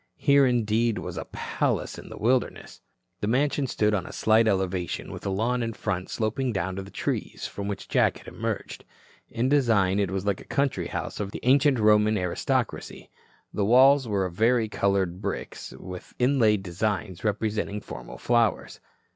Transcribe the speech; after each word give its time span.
Here, 0.17 0.47
indeed, 0.47 0.97
was 0.97 1.15
a 1.15 1.25
palace 1.25 1.99
in 1.99 2.09
the 2.09 2.17
wilderness. 2.17 2.81
The 3.19 3.27
mansion 3.27 3.67
stood 3.67 3.93
on 3.93 4.07
a 4.07 4.11
slight 4.11 4.47
elevation 4.47 5.11
with 5.11 5.27
a 5.27 5.29
lawn 5.29 5.61
in 5.61 5.73
front 5.73 6.09
sloping 6.09 6.51
down 6.51 6.75
to 6.77 6.81
the 6.81 6.89
trees 6.89 7.45
from 7.45 7.67
which 7.67 7.87
Jack 7.87 8.17
had 8.17 8.27
emerged. 8.27 8.83
In 9.29 9.47
design 9.47 9.99
it 9.99 10.09
was 10.09 10.25
like 10.25 10.41
a 10.41 10.45
country 10.45 10.87
house 10.87 11.19
of 11.19 11.29
the 11.29 11.39
ancient 11.43 11.77
Roman 11.77 12.17
aristocracy. 12.17 13.11
The 13.53 13.63
walls 13.63 14.07
were 14.07 14.25
of 14.25 14.33
vari 14.33 14.67
colored 14.69 15.21
brick 15.21 15.55
with 15.77 16.15
inlaid 16.17 16.63
designs 16.63 17.23
representing 17.23 17.79
formal 17.79 18.17
flowers. 18.17 18.79